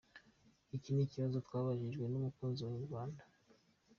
Iki 0.75 0.89
ni 0.91 1.01
ikibazo 1.05 1.37
twabajijwe 1.47 2.05
n’umukunzi 2.07 2.59
wa 2.63 2.69
inyarwanda. 2.71 3.21